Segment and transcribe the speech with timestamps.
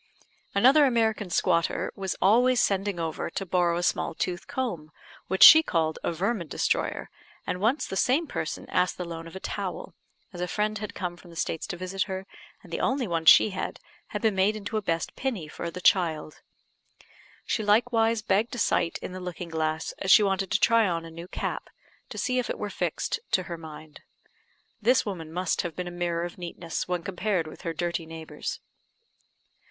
[0.55, 4.91] Another American squatter was always sending over to borrow a small tooth comb,
[5.27, 7.11] which she called a vermin destroyer;
[7.45, 9.93] and once the same person asked the loan of a towel,
[10.33, 12.25] as a friend had come from the States to visit her,
[12.63, 15.79] and the only one she had, had been made into a best "pinny" for the
[15.79, 16.41] child;
[17.45, 21.05] she likewise begged a sight in the looking glass, as she wanted to try on
[21.05, 21.69] a new cap,
[22.09, 24.01] to see if it were fixed to her mind.
[24.81, 28.59] This woman must have been a mirror of neatness when compared with her dirty neighbours.